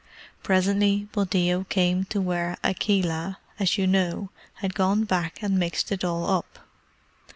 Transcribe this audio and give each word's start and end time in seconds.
Presently 0.41 1.07
Buldeo 1.11 1.63
came 1.65 2.05
to 2.05 2.19
where 2.19 2.57
Akela, 2.63 3.37
as 3.59 3.77
you 3.77 3.85
know, 3.85 4.31
had 4.55 4.73
gone 4.73 5.03
back 5.03 5.37
and 5.43 5.59
mixed 5.59 5.91
it 5.91 6.03
all 6.03 6.25
up. 6.27 6.65